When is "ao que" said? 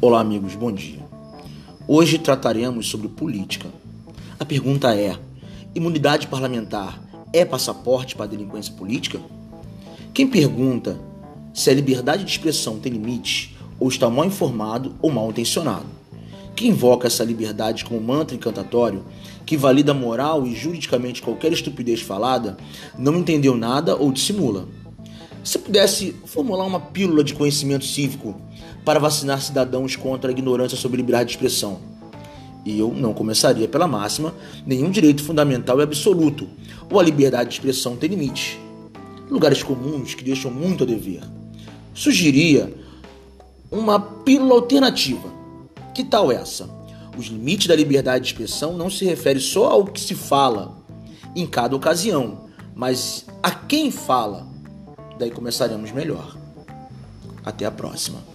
49.66-50.00